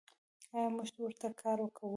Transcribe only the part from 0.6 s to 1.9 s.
موږ ورته کار کوو؟